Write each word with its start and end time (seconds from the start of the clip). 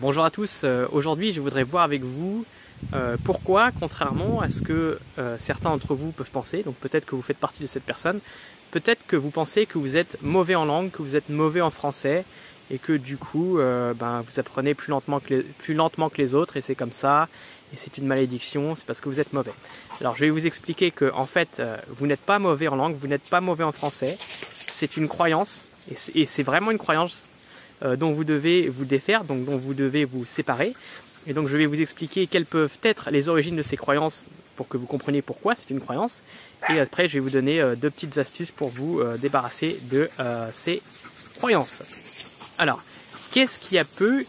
Bonjour 0.00 0.24
à 0.24 0.30
tous, 0.30 0.60
euh, 0.62 0.86
aujourd'hui 0.92 1.32
je 1.32 1.40
voudrais 1.40 1.64
voir 1.64 1.82
avec 1.82 2.04
vous 2.04 2.44
euh, 2.94 3.16
pourquoi, 3.24 3.72
contrairement 3.72 4.40
à 4.40 4.48
ce 4.48 4.62
que 4.62 4.96
euh, 5.18 5.36
certains 5.40 5.70
d'entre 5.70 5.96
vous 5.96 6.12
peuvent 6.12 6.30
penser, 6.30 6.62
donc 6.62 6.76
peut-être 6.76 7.04
que 7.04 7.16
vous 7.16 7.22
faites 7.22 7.36
partie 7.36 7.62
de 7.62 7.66
cette 7.66 7.82
personne, 7.82 8.20
peut-être 8.70 9.04
que 9.08 9.16
vous 9.16 9.30
pensez 9.30 9.66
que 9.66 9.76
vous 9.76 9.96
êtes 9.96 10.22
mauvais 10.22 10.54
en 10.54 10.66
langue, 10.66 10.92
que 10.92 11.02
vous 11.02 11.16
êtes 11.16 11.30
mauvais 11.30 11.62
en 11.62 11.70
français, 11.70 12.24
et 12.70 12.78
que 12.78 12.92
du 12.92 13.16
coup 13.16 13.58
ben, 13.58 14.22
vous 14.24 14.38
apprenez 14.38 14.74
plus 14.74 14.90
lentement, 14.90 15.18
que 15.18 15.34
les, 15.34 15.42
plus 15.42 15.74
lentement 15.74 16.10
que 16.10 16.18
les 16.18 16.32
autres, 16.32 16.56
et 16.56 16.60
c'est 16.60 16.76
comme 16.76 16.92
ça, 16.92 17.26
et 17.72 17.76
c'est 17.76 17.98
une 17.98 18.06
malédiction, 18.06 18.76
c'est 18.76 18.86
parce 18.86 19.00
que 19.00 19.08
vous 19.08 19.18
êtes 19.18 19.32
mauvais. 19.32 19.54
Alors 20.00 20.14
je 20.14 20.20
vais 20.20 20.30
vous 20.30 20.46
expliquer 20.46 20.92
que 20.92 21.10
en 21.12 21.26
fait 21.26 21.60
vous 21.88 22.06
n'êtes 22.06 22.20
pas 22.20 22.38
mauvais 22.38 22.68
en 22.68 22.76
langue, 22.76 22.94
vous 22.94 23.08
n'êtes 23.08 23.28
pas 23.28 23.40
mauvais 23.40 23.64
en 23.64 23.72
français, 23.72 24.16
c'est 24.68 24.96
une 24.96 25.08
croyance, 25.08 25.64
et 26.14 26.26
c'est 26.26 26.44
vraiment 26.44 26.70
une 26.70 26.78
croyance 26.78 27.24
euh, 27.82 27.96
dont 27.96 28.12
vous 28.12 28.24
devez 28.24 28.68
vous 28.68 28.84
défaire, 28.84 29.24
donc 29.24 29.44
dont 29.44 29.56
vous 29.56 29.74
devez 29.74 30.04
vous 30.04 30.24
séparer. 30.24 30.74
Et 31.26 31.32
donc 31.32 31.48
je 31.48 31.56
vais 31.56 31.66
vous 31.66 31.80
expliquer 31.80 32.26
quelles 32.26 32.46
peuvent 32.46 32.78
être 32.82 33.10
les 33.10 33.28
origines 33.28 33.56
de 33.56 33.62
ces 33.62 33.76
croyances 33.76 34.26
pour 34.56 34.68
que 34.68 34.76
vous 34.76 34.86
compreniez 34.86 35.22
pourquoi 35.22 35.54
c'est 35.54 35.70
une 35.70 35.80
croyance. 35.80 36.20
Et 36.70 36.80
après 36.80 37.08
je 37.08 37.14
vais 37.14 37.20
vous 37.20 37.30
donner 37.30 37.60
euh, 37.60 37.76
deux 37.76 37.90
petites 37.90 38.18
astuces 38.18 38.50
pour 38.50 38.68
vous 38.68 39.00
euh, 39.00 39.16
débarrasser 39.16 39.78
de 39.90 40.08
ces 40.52 40.82
croyances. 41.36 41.82
Alors, 42.58 42.82
qu'est-ce 43.30 43.60
qui 43.60 43.78
a 43.78 43.84
pu, 43.84 44.26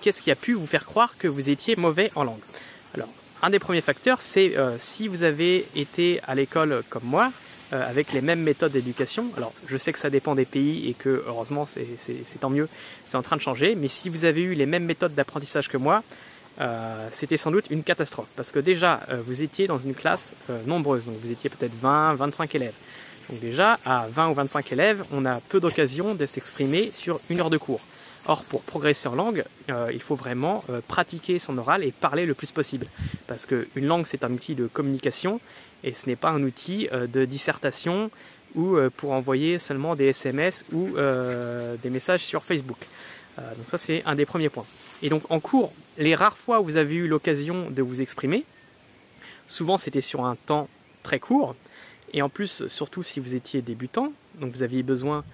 qu'est-ce 0.00 0.22
qui 0.22 0.30
a 0.30 0.36
pu 0.36 0.54
vous 0.54 0.66
faire 0.66 0.84
croire 0.84 1.14
que 1.18 1.28
vous 1.28 1.50
étiez 1.50 1.76
mauvais 1.76 2.10
en 2.14 2.24
langue? 2.24 2.40
Alors, 2.94 3.08
un 3.42 3.50
des 3.50 3.58
premiers 3.58 3.82
facteurs, 3.82 4.22
c'est 4.22 4.54
si 4.78 5.08
vous 5.08 5.22
avez 5.22 5.66
été 5.74 6.20
à 6.26 6.34
l'école 6.34 6.82
comme 6.88 7.04
moi, 7.04 7.30
euh, 7.30 7.30
avec 7.82 8.12
les 8.12 8.20
mêmes 8.20 8.42
méthodes 8.42 8.72
d'éducation. 8.72 9.26
Alors, 9.36 9.52
je 9.66 9.76
sais 9.76 9.92
que 9.92 9.98
ça 9.98 10.10
dépend 10.10 10.34
des 10.34 10.44
pays 10.44 10.88
et 10.88 10.94
que, 10.94 11.24
heureusement, 11.26 11.66
c'est 11.66 12.40
tant 12.40 12.50
mieux, 12.50 12.68
c'est 13.06 13.16
en 13.16 13.22
train 13.22 13.36
de 13.36 13.40
changer. 13.40 13.74
Mais 13.74 13.88
si 13.88 14.08
vous 14.08 14.24
avez 14.24 14.42
eu 14.42 14.54
les 14.54 14.66
mêmes 14.66 14.84
méthodes 14.84 15.14
d'apprentissage 15.14 15.68
que 15.68 15.76
moi, 15.76 16.02
euh, 16.60 17.08
c'était 17.10 17.36
sans 17.36 17.50
doute 17.50 17.66
une 17.70 17.82
catastrophe. 17.82 18.28
Parce 18.36 18.52
que 18.52 18.58
déjà, 18.58 19.00
euh, 19.08 19.20
vous 19.24 19.42
étiez 19.42 19.66
dans 19.66 19.78
une 19.78 19.94
classe 19.94 20.34
nombreuse. 20.66 21.06
Donc, 21.06 21.16
vous 21.22 21.32
étiez 21.32 21.50
peut-être 21.50 21.74
20, 21.80 22.14
25 22.14 22.54
élèves. 22.54 22.74
Donc, 23.28 23.40
déjà, 23.40 23.78
à 23.84 24.06
20 24.08 24.28
ou 24.28 24.34
25 24.34 24.72
élèves, 24.72 25.04
on 25.12 25.24
a 25.24 25.40
peu 25.40 25.60
d'occasion 25.60 26.14
de 26.14 26.26
s'exprimer 26.26 26.90
sur 26.92 27.20
une 27.30 27.40
heure 27.40 27.50
de 27.50 27.58
cours. 27.58 27.80
Or, 28.26 28.42
pour 28.44 28.62
progresser 28.62 29.08
en 29.08 29.14
langue, 29.14 29.44
il 29.92 30.00
faut 30.00 30.14
vraiment 30.14 30.64
pratiquer 30.88 31.38
son 31.38 31.58
oral 31.58 31.84
et 31.84 31.92
parler 31.92 32.24
le 32.24 32.32
plus 32.32 32.52
possible. 32.52 32.86
Parce 33.26 33.44
qu'une 33.44 33.86
langue, 33.86 34.06
c'est 34.06 34.24
un 34.24 34.32
outil 34.32 34.54
de 34.54 34.66
communication 34.66 35.40
et 35.84 35.92
ce 35.92 36.06
n'est 36.06 36.16
pas 36.16 36.30
un 36.30 36.42
outil 36.42 36.88
euh, 36.92 37.06
de 37.06 37.24
dissertation 37.24 38.10
ou 38.54 38.76
euh, 38.76 38.90
pour 38.90 39.12
envoyer 39.12 39.58
seulement 39.58 39.94
des 39.94 40.06
SMS 40.06 40.64
ou 40.72 40.96
euh, 40.96 41.76
des 41.82 41.90
messages 41.90 42.24
sur 42.24 42.42
Facebook. 42.42 42.78
donc 43.36 43.68
ça 43.68 43.78
c'est 43.78 44.02
un 44.06 44.14
des 44.14 44.26
premiers 44.26 44.48
points. 44.48 44.66
Et 45.02 45.08
donc 45.10 45.22
en 45.30 45.40
cours, 45.40 45.72
les 45.98 46.14
rares 46.14 46.38
fois 46.38 46.60
où 46.60 46.64
vous 46.64 46.76
avez 46.76 46.94
eu 46.94 47.06
l'occasion 47.06 47.70
de 47.70 47.82
vous 47.82 48.00
exprimer, 48.00 48.44
souvent 49.46 49.76
c'était 49.76 50.00
sur 50.00 50.24
un 50.24 50.36
temps 50.36 50.68
très 51.02 51.18
court, 51.18 51.54
et 52.12 52.22
en 52.22 52.28
plus 52.28 52.66
surtout 52.68 53.02
si 53.02 53.20
vous 53.20 53.34
étiez 53.34 53.60
débutant, 53.60 54.12
donc 54.40 54.52
vous 54.52 54.62
aviez 54.62 54.82
besoin 54.82 55.24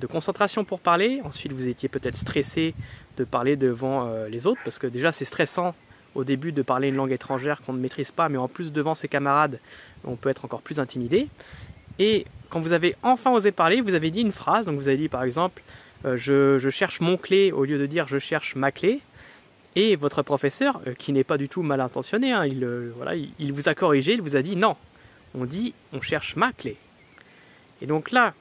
de 0.00 0.06
concentration 0.06 0.64
pour 0.64 0.80
parler, 0.80 1.20
ensuite 1.24 1.52
vous 1.52 1.68
étiez 1.68 1.88
peut-être 1.88 2.16
stressé 2.16 2.74
de 3.16 3.24
parler 3.24 3.56
devant 3.56 4.10
les 4.28 4.46
autres, 4.46 4.60
parce 4.62 4.78
que 4.78 4.86
déjà 4.86 5.10
c'est 5.10 5.24
stressant 5.24 5.74
au 6.14 6.24
début 6.24 6.52
de 6.52 6.62
parler 6.62 6.88
une 6.88 6.96
langue 6.96 7.12
étrangère 7.12 7.62
qu'on 7.62 7.72
ne 7.72 7.78
maîtrise 7.78 8.10
pas, 8.10 8.28
mais 8.28 8.38
en 8.38 8.48
plus 8.48 8.72
devant 8.72 8.94
ses 8.94 9.08
camarades, 9.08 9.58
on 10.04 10.16
peut 10.16 10.28
être 10.28 10.44
encore 10.44 10.62
plus 10.62 10.80
intimidé. 10.80 11.28
Et 11.98 12.26
quand 12.48 12.60
vous 12.60 12.72
avez 12.72 12.96
enfin 13.02 13.32
osé 13.32 13.52
parler, 13.52 13.80
vous 13.80 13.94
avez 13.94 14.10
dit 14.10 14.20
une 14.20 14.32
phrase, 14.32 14.66
donc 14.66 14.76
vous 14.76 14.88
avez 14.88 14.96
dit 14.96 15.08
par 15.08 15.22
exemple 15.22 15.62
euh, 16.04 16.16
je, 16.16 16.70
cherche 16.70 17.00
mon 17.00 17.16
clé 17.16 17.52
au 17.52 17.64
lieu 17.64 17.78
de 17.78 17.86
dire 17.86 18.06
je 18.08 18.18
cherche 18.18 18.54
ma 18.54 18.72
clé. 18.72 19.00
Et 19.74 19.94
votre 19.96 20.22
professeur, 20.22 20.80
euh, 20.86 20.94
qui 20.94 21.12
n'est 21.12 21.24
pas 21.24 21.36
du 21.36 21.48
tout 21.48 21.62
mal 21.62 21.80
intentionné, 21.80 22.32
hein, 22.32 22.46
il, 22.46 22.64
euh, 22.64 22.92
voilà, 22.96 23.14
il, 23.14 23.52
vous 23.52 23.68
a 23.68 23.74
corrigé, 23.74 24.14
il 24.14 24.22
vous 24.22 24.36
a 24.36 24.42
dit 24.42 24.56
non, 24.56 24.76
on 25.34 25.44
dit 25.44 25.74
on 25.92 26.00
cherche 26.00 26.36
ma 26.36 26.52
clé. 26.52 26.76
Et 27.82 27.86
donc 27.86 28.10
là, 28.10 28.34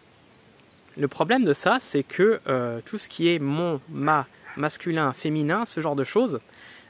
le 0.98 1.08
problème 1.08 1.44
de 1.44 1.54
ça, 1.54 1.78
c'est 1.80 2.04
que 2.04 2.40
tout 2.86 2.98
ce 2.98 3.10
qui 3.10 3.30
est 3.30 3.40
mon, 3.40 3.82
ma, 3.90 4.28
masculin, 4.58 5.14
féminin, 5.14 5.66
ce 5.66 5.82
genre 5.82 5.96
de 5.96 6.04
choses, 6.04 6.40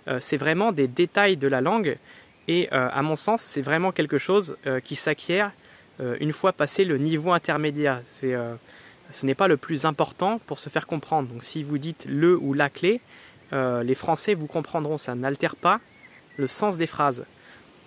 euh, 0.07 0.19
c'est 0.21 0.37
vraiment 0.37 0.71
des 0.71 0.87
détails 0.87 1.37
de 1.37 1.47
la 1.47 1.61
langue 1.61 1.97
et 2.47 2.69
euh, 2.73 2.89
à 2.91 3.01
mon 3.01 3.15
sens, 3.15 3.41
c'est 3.41 3.61
vraiment 3.61 3.91
quelque 3.91 4.17
chose 4.17 4.57
euh, 4.67 4.79
qui 4.79 4.95
s'acquiert 4.95 5.51
une 6.19 6.33
fois 6.33 6.51
passé 6.51 6.83
le 6.83 6.97
niveau 6.97 7.31
intermédiaire. 7.31 8.01
ce 8.11 9.25
n'est 9.25 9.33
pas 9.33 9.47
le 9.47 9.55
plus 9.55 9.85
important 9.85 10.41
pour 10.45 10.59
se 10.59 10.67
faire 10.67 10.87
comprendre. 10.87 11.29
Donc 11.29 11.41
si 11.41 11.63
vous 11.63 11.77
dites 11.77 12.05
le 12.05 12.35
ou 12.35 12.53
la 12.53 12.69
clé, 12.69 12.99
les 13.53 13.95
Français 13.95 14.33
vous 14.33 14.47
comprendront. 14.47 14.97
Ça 14.97 15.15
n'altère 15.15 15.55
pas 15.55 15.79
le 16.35 16.47
sens 16.47 16.77
des 16.77 16.85
phrases. 16.85 17.23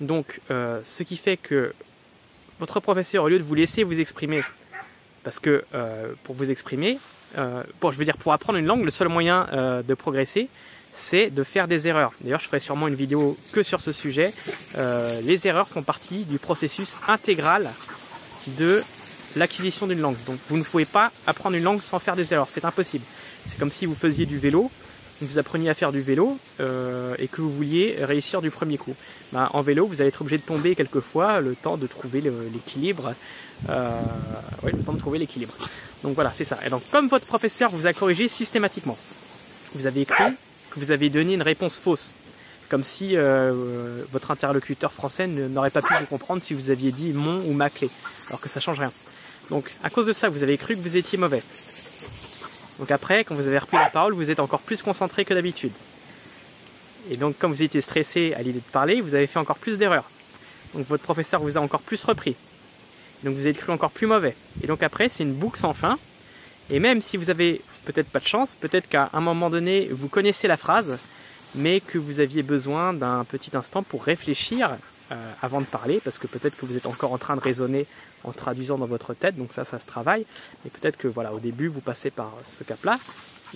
Donc 0.01 0.41
ce 0.49 1.03
qui 1.03 1.19
fait 1.19 1.37
que 1.37 1.75
votre 2.59 2.81
professeur, 2.81 3.25
au 3.25 3.29
lieu 3.29 3.39
de 3.39 3.45
vous 3.45 3.55
laisser 3.55 3.85
vous 3.85 4.01
exprimer, 4.01 4.41
parce 5.29 5.41
que 5.41 5.63
pour 6.25 6.35
vous 6.35 6.51
exprimer, 6.51 6.99
pour, 7.81 7.93
je 7.93 7.99
veux 7.99 8.07
dire 8.07 8.17
pour 8.17 8.33
apprendre 8.33 8.59
une 8.59 8.65
langue, 8.65 8.83
le 8.83 8.91
seul 8.91 9.11
moyen 9.11 9.47
de 9.87 9.95
progresser, 9.95 10.49
c'est 10.95 11.29
de 11.29 11.45
faire 11.45 11.69
des 11.69 11.87
erreurs. 11.87 12.13
D'ailleurs, 12.23 12.41
je 12.41 12.47
ferai 12.47 12.61
sûrement 12.61 12.89
une 12.89 12.95
vidéo 12.95 13.37
que 13.53 13.63
sur 13.63 13.83
ce 13.83 13.93
sujet. 13.93 14.33
Euh, 14.79 15.21
les 15.21 15.47
erreurs 15.47 15.69
font 15.69 15.83
partie 15.83 16.25
du 16.25 16.39
processus 16.39 16.97
intégral 17.07 17.71
de 18.59 18.83
l'acquisition 19.37 19.87
d'une 19.87 20.01
langue. 20.01 20.17
Donc, 20.27 20.39
vous 20.49 20.57
ne 20.57 20.63
pouvez 20.63 20.87
pas 20.87 21.13
apprendre 21.27 21.57
une 21.57 21.65
langue 21.65 21.83
sans 21.83 21.99
faire 21.99 22.17
des 22.17 22.33
erreurs. 22.33 22.49
C'est 22.49 22.65
impossible. 22.65 23.05
C'est 23.45 23.59
comme 23.59 23.71
si 23.71 23.85
vous 23.85 23.95
faisiez 23.95 24.25
du 24.25 24.39
vélo, 24.39 24.71
vous 25.21 25.39
appreniez 25.39 25.69
à 25.69 25.75
faire 25.75 25.93
du 25.93 26.01
vélo 26.01 26.39
euh, 26.61 27.15
et 27.19 27.29
que 27.29 27.41
vous 27.41 27.51
vouliez 27.51 27.97
réussir 28.01 28.41
du 28.41 28.51
premier 28.51 28.79
coup. 28.79 28.95
Ben, 29.33 29.49
en 29.53 29.63
vélo, 29.63 29.87
vous 29.87 30.01
allez 30.01 30.09
être 30.09 30.21
obligé 30.21 30.39
de 30.39 30.43
tomber 30.43 30.75
quelques 30.75 31.01
fois, 31.01 31.41
le 31.41 31.55
temps 31.55 31.77
de 31.77 31.87
trouver 31.87 32.21
l'équilibre. 32.21 33.15
Euh, 33.69 34.01
oui, 34.63 34.73
le 34.73 34.83
temps 34.83 34.93
de 34.93 34.99
trouver 34.99 35.19
l'équilibre. 35.19 35.55
Donc 36.03 36.15
voilà, 36.15 36.33
c'est 36.33 36.45
ça. 36.45 36.59
Et 36.65 36.71
donc, 36.71 36.83
comme 36.91 37.09
votre 37.09 37.27
professeur 37.27 37.71
vous 37.71 37.87
a 37.87 37.93
corrigé 37.93 38.29
systématiquement, 38.29 38.97
vous 39.75 39.87
avez 39.87 40.03
écrit 40.03 40.33
que 40.71 40.79
vous 40.79 40.93
avez 40.93 41.11
donné 41.11 41.35
une 41.35 41.43
réponse 41.43 41.79
fausse. 41.79 42.13
Comme 42.69 42.85
si 42.85 43.17
euh, 43.17 44.03
votre 44.13 44.31
interlocuteur 44.31 44.93
français 44.93 45.27
n'aurait 45.27 45.71
pas 45.71 45.81
pu 45.81 45.95
vous 46.01 46.07
comprendre 46.07 46.43
si 46.43 46.53
vous 46.53 46.71
aviez 46.71 46.93
dit 46.93 47.13
mon 47.15 47.41
ou 47.47 47.55
ma 47.55 47.71
clé, 47.71 47.89
alors 48.29 48.41
que 48.43 48.51
ça 48.51 48.61
change 48.61 48.79
rien. 48.79 48.93
Donc 49.49 49.73
à 49.83 49.89
cause 49.89 50.05
de 50.05 50.13
ça, 50.13 50.29
vous 50.29 50.43
avez 50.43 50.59
cru 50.59 50.77
que 50.77 50.81
vous 50.81 50.99
étiez 50.99 51.17
mauvais. 51.17 51.43
Donc 52.79 52.91
après, 52.91 53.25
quand 53.25 53.35
vous 53.35 53.47
avez 53.47 53.59
repris 53.59 53.77
la 53.77 53.91
parole, 53.91 54.13
vous 54.13 54.31
êtes 54.31 54.41
encore 54.41 54.61
plus 54.61 54.83
concentré 54.83 55.25
que 55.25 55.35
d'habitude. 55.35 55.73
Et 57.11 57.17
donc 57.17 57.39
comme 57.39 57.53
vous 57.53 57.63
étiez 57.63 57.81
stressé 57.81 58.35
à 58.35 58.43
l'idée 58.43 58.61
de 58.61 58.71
parler, 58.73 59.01
vous 59.01 59.15
avez 59.15 59.27
fait 59.27 59.39
encore 59.39 59.59
plus 59.59 59.79
d'erreurs. 59.79 60.09
Donc 60.75 60.87
votre 60.87 61.03
professeur 61.03 61.41
vous 61.41 61.57
a 61.57 61.61
encore 61.61 61.81
plus 61.81 62.03
repris. 62.05 62.37
Donc 63.25 63.35
vous 63.35 63.47
êtes 63.47 63.57
cru 63.57 63.73
encore 63.73 63.91
plus 63.91 64.07
mauvais. 64.07 64.37
Et 64.63 64.67
donc 64.67 64.83
après, 64.83 65.09
c'est 65.09 65.23
une 65.23 65.33
boucle 65.33 65.59
sans 65.59 65.73
fin. 65.73 65.99
Et 66.71 66.79
même 66.79 67.01
si 67.01 67.17
vous 67.17 67.31
avez 67.31 67.63
peut-être 67.85 68.09
pas 68.09 68.21
de 68.21 68.27
chance, 68.27 68.55
peut-être 68.55 68.89
qu'à 68.89 69.11
un 69.13 69.21
moment 69.21 69.51
donné, 69.51 69.89
vous 69.91 70.09
connaissez 70.09 70.47
la 70.47 70.57
phrase, 70.57 70.99
mais 71.55 71.81
que 71.81 71.99
vous 71.99 72.21
aviez 72.21 72.43
besoin 72.43 72.93
d'un 72.93 73.25
petit 73.25 73.57
instant 73.57 73.83
pour 73.83 74.05
réfléchir 74.05 74.77
euh, 75.13 75.33
avant 75.43 75.61
de 75.61 75.67
parler, 75.67 76.01
parce 76.03 76.19
que 76.19 76.27
peut-être 76.27 76.57
que 76.57 76.67
vous 76.67 76.77
êtes 76.77 76.87
encore 76.87 77.13
en 77.13 77.19
train 77.19 77.37
de 77.37 77.41
raisonner 77.41 77.87
en 78.25 78.33
traduisant 78.33 78.79
dans 78.79 78.87
votre 78.87 79.15
tête, 79.15 79.37
donc 79.37 79.53
ça, 79.53 79.65
ça 79.65 79.79
se 79.79 79.87
travaille. 79.87 80.27
Et 80.67 80.71
peut-être 80.71 80.97
que 80.97 81.09
voilà, 81.09 81.33
au 81.33 81.39
début, 81.39 81.69
vous 81.69 81.81
passez 81.81 82.11
par 82.11 82.33
ce 82.45 82.65
cap-là. 82.65 82.99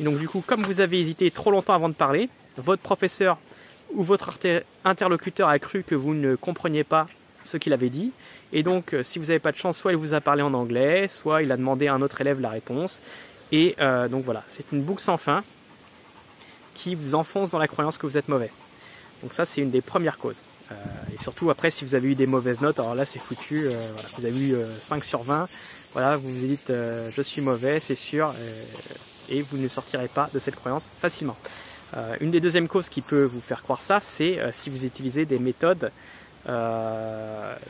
Et 0.00 0.04
donc 0.04 0.18
du 0.18 0.28
coup, 0.28 0.42
comme 0.46 0.62
vous 0.62 0.80
avez 0.80 0.98
hésité 0.98 1.30
trop 1.30 1.50
longtemps 1.50 1.74
avant 1.74 1.88
de 1.88 1.94
parler, 1.94 2.28
votre 2.56 2.82
professeur 2.82 3.38
ou 3.94 4.02
votre 4.02 4.30
interlocuteur 4.84 5.48
a 5.48 5.58
cru 5.58 5.82
que 5.82 5.94
vous 5.94 6.14
ne 6.14 6.36
compreniez 6.36 6.84
pas 6.84 7.06
ce 7.44 7.56
qu'il 7.56 7.72
avait 7.72 7.90
dit. 7.90 8.12
Et 8.52 8.62
donc, 8.62 8.94
euh, 8.94 9.02
si 9.02 9.19
vous 9.19 9.26
n'avez 9.26 9.38
pas 9.38 9.52
de 9.52 9.56
chance, 9.56 9.78
soit 9.78 9.92
il 9.92 9.98
vous 9.98 10.14
a 10.14 10.20
parlé 10.20 10.42
en 10.42 10.54
anglais, 10.54 11.08
soit 11.08 11.42
il 11.42 11.52
a 11.52 11.56
demandé 11.56 11.88
à 11.88 11.94
un 11.94 12.02
autre 12.02 12.20
élève 12.20 12.40
la 12.40 12.50
réponse. 12.50 13.00
Et 13.50 13.76
euh, 13.80 14.08
donc 14.08 14.24
voilà, 14.24 14.44
c'est 14.48 14.72
une 14.72 14.82
boucle 14.82 15.02
sans 15.02 15.16
fin 15.16 15.42
qui 16.74 16.94
vous 16.94 17.14
enfonce 17.14 17.50
dans 17.50 17.58
la 17.58 17.69
croyance 17.69 17.98
que 17.98 18.06
vous 18.06 18.16
êtes 18.16 18.28
mauvais. 18.28 18.50
Donc 19.22 19.34
ça, 19.34 19.44
c'est 19.44 19.60
une 19.60 19.70
des 19.70 19.82
premières 19.82 20.19
causes. 20.19 20.43
Euh, 20.72 21.14
et 21.14 21.22
surtout 21.22 21.50
après, 21.50 21.70
si 21.70 21.84
vous 21.84 21.94
avez 21.94 22.08
eu 22.08 22.14
des 22.14 22.26
mauvaises 22.26 22.60
notes, 22.60 22.78
alors 22.78 22.94
là, 22.94 23.04
c'est 23.04 23.19
foutu. 23.19 23.66
Euh, 23.66 23.70
vous 24.16 24.24
avez 24.24 24.38
eu 24.38 24.56
5 24.80 25.04
sur 25.04 25.22
20. 25.22 25.48
Voilà, 25.92 26.16
vous 26.16 26.28
vous 26.28 26.46
dites, 26.46 26.69
je 26.70 27.22
suis 27.22 27.42
mauvais, 27.42 27.78
c'est 27.78 27.94
sûr. 27.94 28.34
et 29.28 29.42
vous 29.42 29.58
ne 29.58 29.69
sortirez 29.69 30.08
pas 30.08 30.30
de 30.32 30.38
cette 30.38 30.56
croyance 30.56 30.90
facilement. 30.98 31.36
une 32.20 32.30
des 32.30 32.40
deuxièmes 32.40 32.66
causes 32.66 32.88
qui 32.88 33.02
peut 33.02 33.24
vous 33.24 33.40
faire 33.40 33.62
croire 33.62 33.82
ça, 33.82 34.00
c'est 34.00 34.40
si 34.52 34.70
vous 34.70 34.86
utilisez 34.86 35.26
des 35.26 35.38
méthodes 35.38 35.92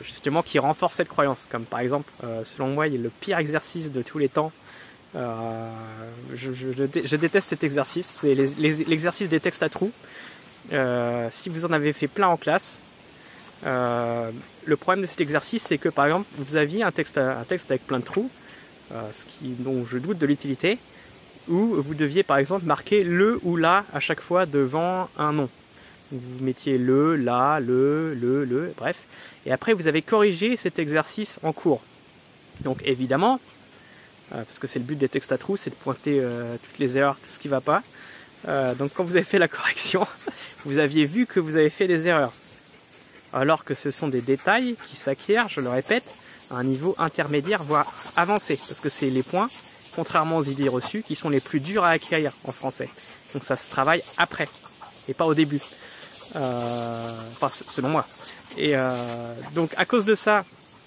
justement 0.05 0.41
qui 0.41 0.57
renforcent 0.57 0.95
cette 0.95 1.09
croyance. 1.09 1.49
Comme 1.51 1.65
par 1.65 1.81
exemple, 1.81 2.09
selon 2.45 2.69
moi, 2.69 2.87
il 2.87 3.03
le 3.03 3.09
pire 3.09 3.39
exercice 3.39 3.91
de 3.91 4.01
tous 4.01 4.19
les 4.19 4.29
temps 4.29 4.53
euh, 5.15 5.69
je, 6.35 7.15
déteste 7.15 7.49
cet 7.49 7.63
exercice, 7.63 8.19
c'est 8.21 8.33
l'exercice 8.33 9.29
des 9.29 9.39
textes 9.39 9.63
à 9.63 9.69
trous. 9.69 9.91
Euh, 10.71 11.27
si 11.31 11.49
vous 11.49 11.65
en 11.65 11.71
avez 11.71 11.93
fait 11.93 12.07
plein 12.07 12.27
en 12.27 12.37
classe, 12.37 12.79
euh, 13.65 14.31
le 14.65 14.75
problème 14.75 15.01
de 15.01 15.07
cet 15.07 15.21
exercice, 15.21 15.63
c'est 15.63 15.77
que 15.77 15.89
par 15.89 16.05
exemple, 16.05 16.27
vous 16.37 16.55
aviez 16.55 16.83
un 16.83 16.91
texte, 16.91 17.17
avec 17.17 17.85
plein 17.85 17.99
de 17.99 18.05
trous, 18.05 18.29
ce 19.11 19.25
qui, 19.25 19.49
dont 19.59 19.85
je 19.89 19.97
doute 19.97 20.19
de 20.19 20.25
l'utilité, 20.25 20.77
où 21.47 21.81
vous 21.81 21.95
deviez 21.95 22.23
par 22.23 22.37
exemple 22.37 22.65
marquer 22.65 23.03
le 23.03 23.39
ou 23.43 23.55
la 23.57 23.85
à 23.93 23.99
chaque 23.99 24.21
fois 24.21 24.45
devant 24.45 25.09
un 25.17 25.33
nom. 25.33 25.49
Vous 26.11 26.43
mettiez 26.43 26.77
le, 26.77 27.15
la, 27.15 27.59
le, 27.59 28.13
le, 28.13 28.45
le, 28.45 28.73
bref. 28.77 29.05
Et 29.45 29.51
après, 29.51 29.73
vous 29.73 29.87
avez 29.87 30.03
corrigé 30.03 30.55
cet 30.57 30.77
exercice 30.77 31.39
en 31.41 31.53
cours. 31.53 31.81
Donc 32.61 32.79
évidemment, 32.85 33.39
euh, 34.33 34.43
parce 34.43 34.59
que 34.59 34.67
c'est 34.67 34.79
le 34.79 34.85
but 34.85 34.97
des 34.97 35.09
textes 35.09 35.31
à 35.31 35.37
trous, 35.37 35.57
c'est 35.57 35.69
de 35.69 35.75
pointer 35.75 36.19
euh, 36.19 36.55
toutes 36.61 36.79
les 36.79 36.97
erreurs, 36.97 37.15
tout 37.15 37.31
ce 37.31 37.39
qui 37.39 37.47
ne 37.47 37.51
va 37.51 37.61
pas. 37.61 37.83
Euh, 38.47 38.73
donc 38.75 38.91
quand 38.93 39.03
vous 39.03 39.15
avez 39.15 39.25
fait 39.25 39.39
la 39.39 39.47
correction, 39.49 40.07
vous 40.65 40.77
aviez 40.77 41.05
vu 41.05 41.25
que 41.25 41.39
vous 41.39 41.55
avez 41.55 41.69
fait 41.69 41.87
des 41.87 42.07
erreurs. 42.07 42.33
Alors 43.33 43.65
que 43.65 43.73
ce 43.73 43.91
sont 43.91 44.07
des 44.07 44.21
détails 44.21 44.75
qui 44.87 44.95
s'acquièrent, 44.95 45.49
je 45.49 45.61
le 45.61 45.69
répète, 45.69 46.03
à 46.51 46.55
un 46.55 46.63
niveau 46.63 46.95
intermédiaire, 46.99 47.63
voire 47.63 47.91
avancé. 48.15 48.59
Parce 48.67 48.79
que 48.79 48.89
c'est 48.89 49.09
les 49.09 49.23
points, 49.23 49.49
contrairement 49.95 50.37
aux 50.37 50.43
idées 50.43 50.69
reçues, 50.69 51.03
qui 51.03 51.15
sont 51.15 51.29
les 51.29 51.39
plus 51.39 51.59
durs 51.59 51.83
à 51.83 51.89
acquérir 51.89 52.31
en 52.45 52.51
français. 52.51 52.89
Donc 53.33 53.43
ça 53.43 53.57
se 53.57 53.69
travaille 53.69 54.03
après, 54.17 54.47
et 55.07 55.13
pas 55.13 55.25
au 55.25 55.33
début. 55.33 55.61
enfin, 56.35 57.49
selon 57.49 57.89
moi. 57.89 58.05
Et 58.57 58.75
donc 59.55 59.71
à 59.77 59.85
cause 59.85 60.05
de 60.05 60.13
ça, 60.13 60.45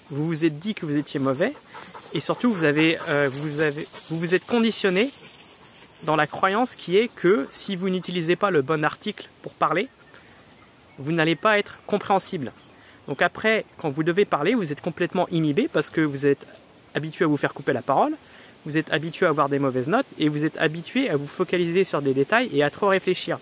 vous 0.09 0.25
vous 0.25 0.45
êtes 0.45 0.57
dit 0.57 0.73
que 0.73 0.85
vous 0.85 0.95
étiez 0.95 1.19
mauvais, 1.19 1.53
et 2.13 2.19
surtout 2.19 2.51
vous 2.51 2.63
avez, 2.63 2.97
euh, 3.09 3.29
vous 3.31 3.59
avez, 3.59 3.87
vous 4.09 4.17
vous 4.17 4.35
êtes 4.35 4.45
conditionné 4.45 5.11
dans 6.03 6.15
la 6.15 6.27
croyance 6.27 6.75
qui 6.75 6.97
est 6.97 7.09
que 7.09 7.47
si 7.49 7.75
vous 7.75 7.89
n'utilisez 7.89 8.35
pas 8.35 8.51
le 8.51 8.61
bon 8.61 8.85
article 8.85 9.29
pour 9.41 9.53
parler, 9.53 9.89
vous 10.99 11.11
n'allez 11.11 11.35
pas 11.35 11.59
être 11.59 11.79
compréhensible. 11.85 12.51
Donc 13.07 13.21
après, 13.21 13.65
quand 13.77 13.89
vous 13.89 14.03
devez 14.03 14.25
parler, 14.25 14.53
vous 14.53 14.71
êtes 14.71 14.81
complètement 14.81 15.27
inhibé 15.29 15.69
parce 15.71 15.89
que 15.89 16.01
vous 16.01 16.25
êtes 16.25 16.45
habitué 16.93 17.25
à 17.25 17.27
vous 17.27 17.37
faire 17.37 17.53
couper 17.53 17.73
la 17.73 17.81
parole, 17.81 18.13
vous 18.65 18.77
êtes 18.77 18.91
habitué 18.91 19.25
à 19.25 19.29
avoir 19.29 19.49
des 19.49 19.59
mauvaises 19.59 19.87
notes 19.87 20.05
et 20.19 20.27
vous 20.27 20.43
êtes 20.43 20.57
habitué 20.57 21.09
à 21.09 21.15
vous 21.15 21.27
focaliser 21.27 21.83
sur 21.83 22.01
des 22.01 22.13
détails 22.13 22.49
et 22.53 22.63
à 22.63 22.69
trop 22.69 22.87
réfléchir. 22.87 23.39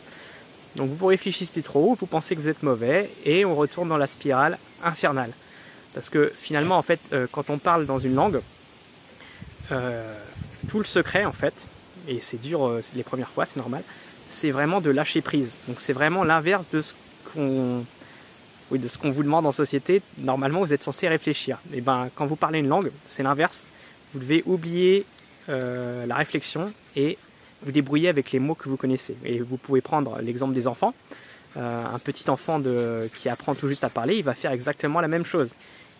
Donc 0.75 0.89
vous 0.89 1.07
réfléchissez 1.07 1.61
trop, 1.61 1.95
vous 1.95 2.05
pensez 2.05 2.35
que 2.35 2.41
vous 2.41 2.49
êtes 2.49 2.61
mauvais 2.61 3.09
et 3.23 3.45
on 3.45 3.55
retourne 3.55 3.89
dans 3.89 3.97
la 3.97 4.07
spirale 4.07 4.57
infernale. 4.83 5.31
Parce 5.93 6.09
que 6.09 6.31
finalement, 6.37 6.77
en 6.77 6.81
fait, 6.81 6.99
euh, 7.13 7.27
quand 7.31 7.49
on 7.49 7.57
parle 7.57 7.85
dans 7.85 7.99
une 7.99 8.15
langue, 8.15 8.41
euh, 9.71 10.15
tout 10.67 10.79
le 10.79 10.83
secret 10.83 11.25
en 11.25 11.31
fait, 11.31 11.53
et 12.07 12.19
c'est 12.19 12.39
dur 12.39 12.65
euh, 12.65 12.81
les 12.93 13.03
premières 13.03 13.29
fois, 13.29 13.45
c'est 13.45 13.57
normal, 13.57 13.81
c'est 14.27 14.51
vraiment 14.51 14.81
de 14.81 14.89
lâcher 14.89 15.21
prise. 15.21 15.55
Donc 15.67 15.79
c'est 15.79 15.93
vraiment 15.93 16.23
l'inverse 16.23 16.65
de 16.71 16.81
ce 16.81 16.93
de 17.37 18.87
ce 18.87 18.97
qu'on 18.97 19.11
vous 19.11 19.23
demande 19.23 19.45
en 19.45 19.51
société. 19.51 20.01
Normalement, 20.17 20.61
vous 20.61 20.73
êtes 20.73 20.83
censé 20.83 21.07
réfléchir. 21.07 21.59
Et 21.73 21.81
ben, 21.81 22.09
quand 22.15 22.25
vous 22.25 22.35
parlez 22.35 22.59
une 22.59 22.67
langue, 22.67 22.91
c'est 23.05 23.23
l'inverse. 23.23 23.67
Vous 24.13 24.19
devez 24.19 24.43
oublier 24.45 25.05
euh, 25.49 26.05
la 26.05 26.15
réflexion 26.15 26.71
et 26.95 27.17
vous 27.63 27.71
débrouiller 27.71 28.09
avec 28.09 28.31
les 28.31 28.39
mots 28.39 28.55
que 28.55 28.69
vous 28.69 28.77
connaissez. 28.77 29.15
Et 29.23 29.39
vous 29.39 29.57
pouvez 29.57 29.81
prendre 29.81 30.19
l'exemple 30.21 30.53
des 30.53 30.67
enfants. 30.67 30.93
un 31.55 31.99
petit 32.03 32.29
enfant 32.29 32.61
qui 33.15 33.29
apprend 33.29 33.55
tout 33.55 33.67
juste 33.67 33.83
à 33.83 33.89
parler, 33.89 34.17
il 34.17 34.23
va 34.23 34.33
faire 34.33 34.51
exactement 34.51 34.99
la 35.01 35.07
même 35.07 35.25
chose. 35.25 35.53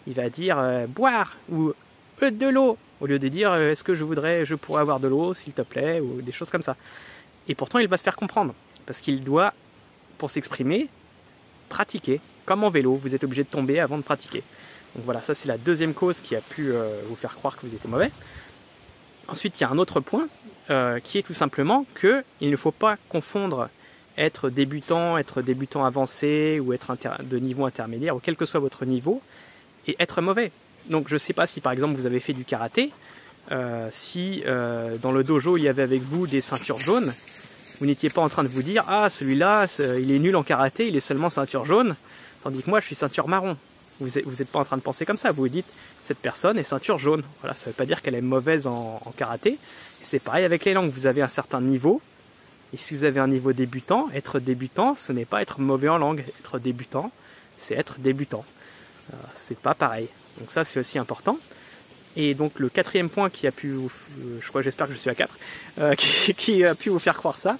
Il 0.06 0.14
va 0.14 0.30
dire 0.30 0.58
boire 0.90 1.38
ou 1.50 1.74
de 2.22 2.50
l'eau 2.50 2.78
au 3.02 3.08
lieu 3.08 3.20
de 3.20 3.28
dire 3.28 3.52
euh, 3.52 3.72
est-ce 3.72 3.84
que 3.84 3.96
je 3.96 4.04
voudrais, 4.04 4.46
je 4.46 4.56
pourrais 4.56 4.82
avoir 4.82 5.00
de 5.00 5.08
l'eau 5.08 5.34
s'il 5.34 5.54
te 5.54 5.62
plaît 5.62 6.00
ou 6.00 6.22
des 6.22 6.32
choses 6.32 6.50
comme 6.50 6.62
ça. 6.62 6.76
Et 7.48 7.56
pourtant 7.56 7.80
il 7.80 7.88
va 7.88 7.98
se 7.98 8.04
faire 8.04 8.16
comprendre 8.16 8.54
parce 8.86 9.02
qu'il 9.02 9.24
doit, 9.24 9.54
pour 10.18 10.30
s'exprimer, 10.30 10.88
pratiquer. 11.70 12.22
Comme 12.46 12.64
en 12.64 12.70
vélo, 12.70 12.96
vous 12.96 13.16
êtes 13.16 13.24
obligé 13.24 13.44
de 13.44 13.50
tomber 13.50 13.80
avant 13.80 13.98
de 13.98 14.04
pratiquer. 14.04 14.44
Donc 14.96 15.06
voilà, 15.06 15.22
ça 15.22 15.36
c'est 15.36 15.48
la 15.48 15.58
deuxième 15.58 15.94
cause 15.94 16.22
qui 16.22 16.36
a 16.36 16.42
pu 16.42 16.72
euh, 16.72 17.02
vous 17.08 17.16
faire 17.16 17.36
croire 17.36 17.58
que 17.58 17.66
vous 17.66 17.76
étiez 17.76 17.90
mauvais. 17.90 18.12
Ensuite, 19.28 19.60
il 19.60 19.64
y 19.64 19.66
a 19.66 19.70
un 19.70 19.78
autre 19.78 20.00
point 20.00 20.28
euh, 20.70 21.00
qui 21.00 21.18
est 21.18 21.24
tout 21.24 21.34
simplement 21.34 21.86
que 21.96 22.24
il 22.42 22.50
ne 22.50 22.56
faut 22.56 22.72
pas 22.72 22.98
confondre 23.10 23.70
être 24.18 24.50
débutant, 24.50 25.18
être 25.18 25.42
débutant 25.42 25.84
avancé 25.84 26.62
ou 26.64 26.72
être 26.72 26.96
de 27.24 27.38
niveau 27.38 27.66
intermédiaire 27.66 28.16
ou 28.16 28.20
quel 28.20 28.38
que 28.38 28.46
soit 28.46 28.62
votre 28.62 28.86
niveau 28.86 29.22
et 29.88 29.96
être 30.00 30.22
mauvais. 30.22 30.52
Donc 30.90 31.10
je 31.10 31.16
ne 31.16 31.20
sais 31.20 31.34
pas 31.34 31.48
si 31.48 31.60
par 31.60 31.74
exemple 31.74 31.96
vous 31.96 32.06
avez 32.06 32.22
fait 32.22 32.32
du 32.32 32.46
karaté, 32.46 32.92
euh, 33.52 33.90
si 33.92 34.44
dans 35.02 35.12
le 35.12 35.24
dojo 35.24 35.58
il 35.58 35.64
y 35.64 35.68
avait 35.68 35.84
avec 35.84 36.02
vous 36.02 36.28
des 36.28 36.40
ceintures 36.40 36.80
jaunes, 36.80 37.14
vous 37.80 37.86
n'étiez 37.86 38.10
pas 38.10 38.22
en 38.22 38.30
train 38.30 38.44
de 38.44 38.48
vous 38.48 38.63
dire 38.63 38.83
ah 38.88 39.10
celui-là 39.10 39.68
il 40.00 40.12
est 40.12 40.19
nul 40.19 40.36
en 40.36 40.44
karaté, 40.44 40.88
il 40.88 40.95
est 40.95 41.01
seulement 41.01 41.30
ceinture 41.30 41.66
jaune, 41.66 41.95
tandis 42.44 42.63
que 42.63 42.69
moi 42.69 42.80
je 42.80 42.86
suis 42.86 42.95
ceinture 42.95 43.27
marron. 43.27 43.57
Vous 44.00 44.07
n'êtes 44.07 44.50
pas 44.50 44.60
en 44.60 44.66
train 44.66 44.75
de 44.75 44.81
penser 44.81 45.06
comme 45.06 45.18
ça, 45.18 45.31
vous 45.31 45.44
vous 45.44 45.50
dites 45.50 45.68
cette 46.01 46.19
personne 46.19 46.57
est 46.57 46.63
ceinture 46.63 47.00
jaune. 47.00 47.24
Voilà, 47.42 47.56
ça 47.56 47.66
ne 47.66 47.72
veut 47.72 47.77
pas 47.77 47.86
dire 47.86 48.01
qu'elle 48.01 48.16
est 48.16 48.22
mauvaise 48.22 48.68
en, 48.68 49.00
karaté. 49.18 49.57
C'est 50.04 50.22
pareil 50.22 50.45
avec 50.45 50.63
les 50.66 50.74
langues, 50.74 50.92
vous 50.92 51.07
avez 51.07 51.22
un 51.22 51.27
certain 51.27 51.62
niveau. 51.62 52.01
Et 52.74 52.77
si 52.77 52.94
vous 52.94 53.06
avez 53.06 53.19
un 53.19 53.27
niveau 53.27 53.54
débutant, 53.54 54.10
être 54.13 54.39
débutant, 54.39 54.95
ce 54.95 55.13
n'est 55.13 55.25
pas 55.25 55.42
être 55.42 55.60
mauvais 55.60 55.89
en 55.89 55.98
langue. 55.98 56.24
Être 56.42 56.60
débutant, 56.60 57.12
c'est 57.57 57.74
être 57.74 58.00
débutant. 58.00 58.45
Euh, 59.13 59.18
c'est 59.36 59.57
pas 59.57 59.74
pareil. 59.74 60.10
Donc 60.39 60.51
ça 60.51 60.63
c'est 60.63 60.80
aussi 60.80 61.00
important. 61.00 61.39
Et 62.16 62.34
donc 62.34 62.60
le 62.60 62.70
quatrième 62.70 63.10
point 63.10 63.30
qui 63.30 63.48
a 63.48 63.52
pu, 63.52 63.72
vous, 63.72 63.92
euh, 64.20 64.38
je 64.42 64.48
crois, 64.48 64.62
j'espère 64.62 64.88
que 64.88 64.94
je 64.94 64.98
suis 64.98 65.10
à 65.10 65.16
4, 65.16 65.38
euh, 65.80 65.96
qui, 66.38 66.64
a 66.64 66.76
pu 66.76 66.90
vous 66.90 67.00
faire 67.00 67.16
croire 67.16 67.38
ça, 67.38 67.58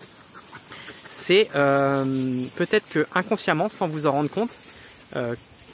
c'est 1.10 1.50
euh, 1.56 2.44
peut-être 2.56 2.88
que 2.90 3.06
inconsciemment, 3.14 3.70
sans 3.70 3.88
vous 3.88 4.06
en 4.06 4.12
rendre 4.12 4.30
compte, 4.30 4.52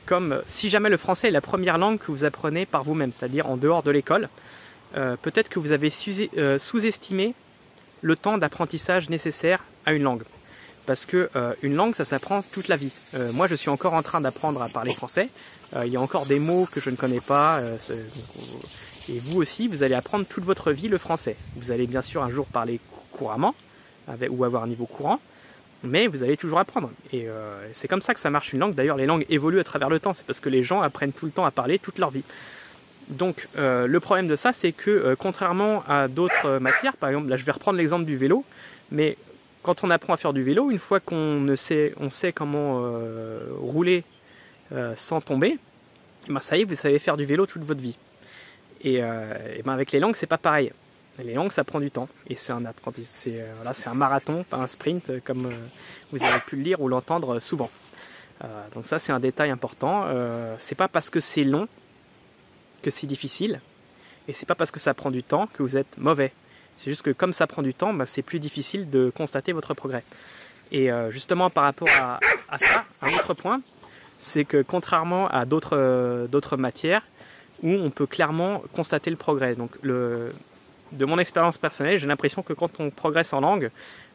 comme 0.06 0.42
si 0.48 0.70
jamais 0.70 0.90
le 0.90 0.98
français 0.98 1.30
est 1.30 1.32
la 1.32 1.42
première 1.42 1.80
langue 1.80 1.98
que 1.98 2.12
vous 2.12 2.26
apprenez 2.26 2.68
par 2.68 2.84
vous-même, 2.84 3.12
c'est-à-dire 3.12 3.50
en 3.50 3.58
dehors 3.58 3.82
de 3.82 3.90
l'école, 3.90 4.30
peut-être 4.94 5.50
que 5.50 5.58
vous 5.58 5.72
avez 5.72 5.90
sous-estimé 5.90 7.34
le 8.02 8.16
temps 8.16 8.38
d'apprentissage 8.38 9.10
nécessaire 9.10 9.64
à 9.88 9.94
une 9.94 10.04
langue 10.04 10.22
parce 10.86 11.06
que 11.06 11.30
euh, 11.36 11.54
une 11.62 11.76
langue 11.76 11.96
ça 11.96 12.06
s'apprend 12.06 12.42
toute 12.42 12.68
la 12.68 12.78
vie. 12.78 12.92
Euh, 13.14 13.32
moi 13.32 13.48
je 13.48 13.56
suis 13.56 13.70
encore 13.70 13.94
en 13.94 14.02
train 14.02 14.22
d'apprendre 14.22 14.62
à 14.62 14.70
parler 14.70 14.94
français. 14.94 15.30
Euh, 15.76 15.86
il 15.86 15.94
y 15.94 15.98
a 15.98 16.02
encore 16.02 16.26
des 16.26 16.40
mots 16.40 16.68
que 16.72 16.80
je 16.80 16.90
ne 16.90 16.96
connais 16.96 17.22
pas. 17.22 17.62
et 19.10 19.20
vous 19.20 19.40
aussi 19.40 19.68
vous 19.68 19.84
allez 19.84 19.96
apprendre 19.96 20.26
toute 20.26 20.44
votre 20.44 20.72
vie 20.72 20.88
le 20.88 20.98
français. 20.98 21.36
Vous 21.56 21.72
allez 21.72 21.88
bien 21.88 22.02
sûr 22.02 22.24
un 22.24 22.30
jour 22.30 22.46
parler 22.46 22.80
couramment 23.12 23.56
ou 24.30 24.44
avoir 24.44 24.64
un 24.64 24.68
niveau 24.68 24.86
courant, 24.86 25.20
mais 25.84 26.08
vous 26.08 26.24
allez 26.24 26.36
toujours 26.36 26.60
apprendre. 26.60 26.90
Et 27.14 27.28
c'est 27.74 27.88
comme 27.88 28.02
ça 28.02 28.14
que 28.14 28.20
ça 28.20 28.30
marche 28.30 28.52
une 28.52 28.60
langue. 28.60 28.74
D'ailleurs 28.74 28.98
les 28.98 29.06
langues 29.06 29.26
évoluent 29.30 29.60
à 29.60 29.64
travers 29.64 29.90
le 29.90 30.00
temps. 30.00 30.14
C'est 30.14 30.26
parce 30.26 30.40
que 30.40 30.50
les 30.50 30.64
gens 30.64 30.82
apprennent 30.82 31.14
tout 31.14 31.26
le 31.26 31.32
temps 31.32 31.46
à 31.46 31.52
parler 31.52 31.80
toute 31.80 31.98
leur 31.98 32.10
vie. 32.10 32.24
Donc 33.10 33.48
le 33.56 34.00
problème 34.00 34.28
de 34.28 34.36
ça, 34.36 34.54
c'est 34.54 34.72
que 34.72 35.16
contrairement 35.18 35.84
à 35.88 36.08
d'autres 36.08 36.60
matières, 36.60 36.98
par 36.98 37.10
exemple, 37.10 37.30
là 37.30 37.38
je 37.38 37.46
vais 37.46 37.52
reprendre 37.52 37.78
l'exemple 37.78 38.06
du 38.06 38.18
vélo, 38.18 38.44
mais 38.92 39.18
quand 39.64 39.84
on 39.84 39.90
apprend 39.90 40.14
à 40.14 40.18
faire 40.18 40.34
du 40.34 40.44
vélo, 40.44 40.72
une 40.72 40.80
fois 40.80 41.00
qu'on 41.00 41.54
sait, 41.56 41.94
on 42.00 42.10
sait 42.10 42.34
comment 42.34 42.82
euh, 42.84 43.52
rouler 43.60 44.04
euh, 44.72 44.94
sans 44.96 45.22
tomber, 45.22 45.60
ben 46.28 46.40
ça 46.40 46.58
y 46.58 46.62
est, 46.62 46.66
vous 46.66 46.76
savez 46.76 47.00
faire 47.00 47.18
du 47.18 47.26
vélo 47.26 47.46
toute 47.46 47.64
votre 47.64 47.82
vie. 47.82 47.98
Et, 48.84 49.04
euh, 49.04 49.62
ben 49.64 49.74
avec 49.74 49.92
les 49.92 50.00
langues, 50.00 50.16
c'est 50.16 50.28
pas 50.28 50.38
pareil. 50.38 50.72
Les 51.24 51.34
langues, 51.34 51.52
ça 51.52 51.64
prend 51.64 51.80
du 51.80 51.92
temps. 51.92 52.10
Et 52.28 52.36
c'est 52.36 52.54
un 52.54 52.64
c'est 53.04 53.46
voilà, 53.58 53.74
un 53.86 53.94
marathon, 53.94 54.44
pas 54.44 54.58
un 54.58 54.68
sprint, 54.68 55.24
comme 55.24 55.52
vous 56.12 56.24
avez 56.24 56.40
pu 56.40 56.56
le 56.56 56.64
lire 56.64 56.82
ou 56.82 56.88
l'entendre 56.88 57.40
souvent. 57.40 57.70
donc 58.74 58.88
ça, 58.88 58.98
c'est 58.98 59.12
un 59.12 59.20
détail 59.20 59.52
important. 59.52 60.08
c'est 60.58 60.74
pas 60.74 60.88
parce 60.88 61.10
que 61.10 61.20
c'est 61.20 61.44
long 61.44 61.68
que 62.82 62.90
c'est 62.90 63.06
difficile, 63.06 63.62
et 64.28 64.34
c'est 64.34 64.48
pas 64.48 64.56
parce 64.56 64.72
que 64.72 64.80
ça 64.80 64.96
prend 64.96 65.12
du 65.12 65.22
temps 65.22 65.48
que 65.54 65.62
vous 65.62 65.78
êtes 65.78 65.98
mauvais. 65.98 66.32
C'est 66.84 66.90
juste 66.90 67.04
que 67.04 67.12
comme 67.12 67.32
ça 67.32 67.46
prend 67.46 67.62
du 67.62 67.76
temps, 67.76 67.94
bah, 67.94 68.08
c'est 68.08 68.24
plus 68.24 68.40
difficile 68.40 68.90
de 68.90 69.12
constater 69.16 69.52
votre 69.52 69.76
progrès. 69.76 70.04
Et 70.72 70.92
euh, 70.92 71.12
justement 71.12 71.50
par 71.50 71.66
rapport 71.66 71.90
à, 71.90 72.58
ça, 72.58 72.86
un 73.02 73.14
autre 73.14 73.36
point, 73.36 73.62
c'est 74.18 74.46
que 74.46 74.64
contrairement 74.64 75.28
à 75.28 75.46
euh, 75.74 76.28
d'autres 76.28 76.58
matières 76.58 77.04
où 77.62 77.70
on 77.70 77.92
peut 77.92 78.08
clairement 78.08 78.64
constater 78.74 79.12
le 79.12 79.16
progrès. 79.16 79.54
Donc 79.56 79.72
de 79.84 81.06
mon 81.06 81.20
expérience 81.20 81.60
personnelle, 81.60 82.00
j'ai 82.00 82.08
l'impression 82.08 82.42
que 82.42 82.54
quand 82.54 82.80
on 82.80 82.90
progresse 82.90 83.32
en 83.34 83.42
langue, 83.42 83.70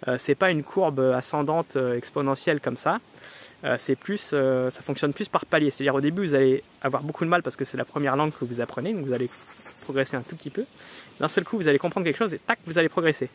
euh, 0.09 0.17
c'est 0.19 0.35
pas 0.35 0.51
une 0.51 0.65
courbe 0.65 0.99
ascendante 0.99 1.77
exponentielle 1.77 2.61
comme 2.61 2.77
ça. 2.77 2.99
c'est 3.79 3.97
plus, 3.97 4.35
ça 4.71 4.83
fonctionne 4.83 5.13
plus 5.13 5.29
par 5.29 5.47
palier. 5.47 5.71
C'est-à-dire 5.71 5.95
au 5.95 6.01
début, 6.01 6.27
vous 6.27 6.35
allez 6.35 6.65
avoir 6.83 7.03
beaucoup 7.05 7.25
de 7.25 7.31
mal 7.31 7.43
parce 7.43 7.55
que 7.55 7.65
c'est 7.65 7.77
la 7.77 7.85
première 7.85 8.17
langue 8.17 8.33
que 8.33 8.45
vous 8.45 8.61
apprenez, 8.61 8.93
donc 8.93 9.05
vous 9.05 9.13
allez 9.13 9.31
progresser 9.87 10.17
un 10.17 10.23
tout 10.23 10.37
petit 10.37 10.51
peu. 10.51 10.65
D'un 11.21 11.29
seul 11.29 11.45
coup, 11.45 11.57
vous 11.57 11.69
allez 11.69 11.79
comprendre 11.79 12.05
quelque 12.05 12.19
chose 12.19 12.35
et 12.35 12.39
tac, 12.39 12.59
vous 12.67 12.77
allez 12.79 12.89
progresser. 12.89 13.29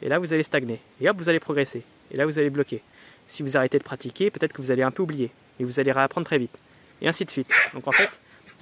Et 0.00 0.08
là, 0.08 0.18
vous 0.18 0.32
allez 0.32 0.42
stagner. 0.42 0.80
Et 1.00 1.08
hop, 1.08 1.16
vous 1.18 1.28
allez 1.28 1.40
progresser. 1.40 1.82
Et 2.12 2.16
là, 2.16 2.24
vous 2.24 2.38
allez 2.38 2.50
bloquer. 2.50 2.82
Si 3.28 3.42
vous 3.42 3.56
arrêtez 3.56 3.78
de 3.78 3.84
pratiquer, 3.84 4.30
peut-être 4.30 4.52
que 4.52 4.62
vous 4.62 4.70
allez 4.70 4.82
un 4.82 4.90
peu 4.90 5.02
oublier. 5.02 5.30
Et 5.58 5.64
vous 5.64 5.80
allez 5.80 5.92
réapprendre 5.92 6.26
très 6.26 6.38
vite. 6.38 6.56
Et 7.00 7.08
ainsi 7.08 7.24
de 7.24 7.30
suite. 7.30 7.48
Donc 7.74 7.86
en 7.88 7.92
fait, 7.92 8.10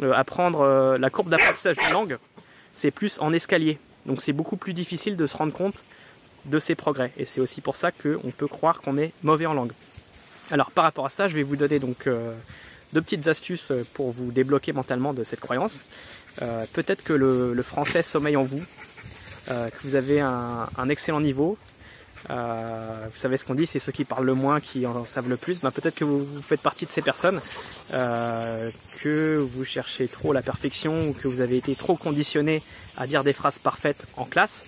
euh, 0.03 0.12
apprendre 0.12 0.61
euh, 0.61 0.99
la 0.99 1.11
courbe 1.11 1.29
d'apprentissage 1.29 1.77
d'une 1.77 1.93
langue, 1.93 2.19
c'est 2.75 2.91
plus 2.91 3.19
en 3.21 3.33
escalier. 3.33 3.79
Donc 4.07 4.23
c'est 4.23 4.33
beaucoup 4.33 4.57
plus 4.57 4.73
difficile 4.73 5.17
de 5.17 5.27
se 5.27 5.37
rendre 5.37 5.53
compte 5.53 5.85
de 6.47 6.59
ses 6.59 6.75
progrès. 6.75 7.12
Et 7.19 7.25
c'est 7.27 7.41
aussi 7.41 7.61
pour 7.61 7.77
ça 7.77 7.91
qu'on 7.93 8.33
peut 8.37 8.49
croire 8.49 8.81
qu'on 8.81 8.97
est 8.97 9.12
mauvais 9.23 9.47
en 9.47 9.55
langue. 9.55 9.73
Alors 10.50 10.71
par 10.71 10.85
rapport 10.85 11.07
à 11.07 11.11
ça, 11.11 11.29
je 11.29 11.35
vais 11.35 11.43
vous 11.43 11.57
donner 11.57 11.79
donc 11.79 12.07
euh, 12.07 12.35
deux 12.93 13.03
petites 13.03 13.27
astuces 13.27 13.73
pour 13.95 14.11
vous 14.11 14.33
débloquer 14.33 14.73
mentalement 14.73 15.15
de 15.15 15.25
cette 15.25 15.41
croyance. 15.41 15.85
Euh, 16.43 16.65
peut-être 16.73 17.03
que 17.03 17.13
le, 17.13 17.63
français 17.63 18.03
sommeille 18.03 18.37
en 18.37 18.45
vous. 18.45 18.63
que 19.47 19.83
vous 19.83 19.95
avez 19.95 20.21
un, 20.21 20.89
excellent 20.89 21.21
niveau. 21.21 21.59
vous 22.29 23.19
savez 23.19 23.37
ce 23.37 23.45
qu'on 23.45 23.55
dit, 23.55 23.67
c'est 23.67 23.79
ceux 23.79 23.93
qui 23.93 24.05
parlent 24.05 24.27
le 24.27 24.35
moins 24.35 24.61
qui 24.61 24.87
en 24.87 25.05
savent 25.05 25.29
le 25.29 25.37
plus. 25.37 25.61
Ben, 25.61 25.71
peut-être 25.71 25.95
que 25.95 26.05
vous, 26.05 26.27
faites 26.43 26.61
partie 26.61 26.87
de 26.87 26.91
ces 26.91 27.03
personnes, 27.03 27.41
que 27.91 29.37
vous 29.39 29.65
cherchez 29.65 30.09
trop 30.09 30.33
la 30.33 30.43
perfection 30.43 31.09
ou 31.09 31.13
que 31.13 31.29
vous 31.29 31.41
avez 31.41 31.57
été 31.57 31.75
trop 31.75 31.97
conditionné 31.97 32.63
à 32.97 33.07
dire 33.07 33.25
des 33.25 33.33
phrases 33.33 33.59
parfaites 33.59 34.05
en 34.17 34.25
classe. 34.25 34.65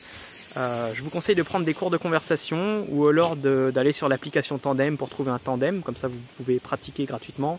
Euh, 0.57 0.93
je 0.95 1.03
vous 1.03 1.11
conseille 1.11 1.35
de 1.35 1.43
prendre 1.43 1.65
des 1.65 1.75
cours 1.75 1.91
de 1.91 1.97
conversation 1.97 2.87
ou 2.91 3.07
alors 3.07 3.37
d'aller 3.37 3.93
sur 3.93 4.09
l'application 4.09 4.59
Tandem 4.59 4.97
pour 4.97 5.09
trouver 5.09 5.31
un 5.31 5.39
tandem, 5.39 5.83
comme 5.83 5.97
ça 5.97 6.09
vous 6.09 6.19
pouvez 6.37 6.59
pratiquer 6.59 7.05
gratuitement. 7.05 7.59